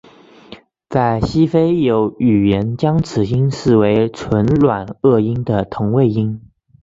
[0.89, 6.41] 在西非亦有语言将此音视为唇软腭音的同位音。